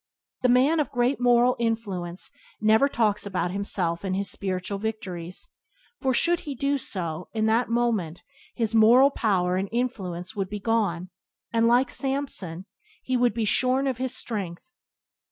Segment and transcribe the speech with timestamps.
[0.41, 5.49] The man of great moral influence never talks about himself and his spiritual victories,
[6.01, 8.23] for, should he do so, in that moment
[8.55, 11.11] his moral power and influence would be gone,
[11.53, 12.65] and, like Samson,
[13.03, 14.71] he would be shorn of his strength.